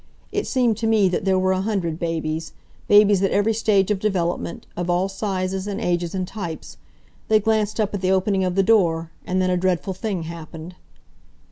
[0.31, 2.53] It seemed to me that there were a hundred babies
[2.87, 6.77] babies at every stage of development, of all sizes, and ages and types.
[7.27, 10.73] They glanced up at the opening of the door, and then a dreadful thing happened.